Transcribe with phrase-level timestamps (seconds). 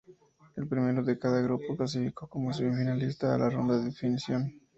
[0.55, 4.51] El primero de cada grupo clasificó como semifinalista a la ronda de definición.